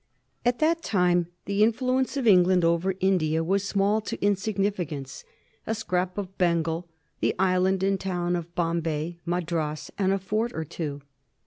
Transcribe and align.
At 0.43 0.57
that 0.57 0.81
time 0.81 1.27
the 1.45 1.61
influence 1.61 2.17
of 2.17 2.25
England 2.25 2.65
over 2.65 2.95
India 3.01 3.43
was 3.43 3.67
small 3.67 4.01
to 4.01 4.19
insignificance— 4.19 5.23
a 5.67 5.75
scrap 5.75 6.17
of 6.17 6.39
Bengal, 6.39 6.87
the 7.19 7.35
island 7.37 7.83
and 7.83 7.99
town 7.99 8.35
of 8.35 8.55
Bombay, 8.55 9.19
Madras, 9.27 9.91
and 9.99 10.11
a 10.11 10.17
fort 10.17 10.53
or 10.55 10.65
two. 10.65 11.03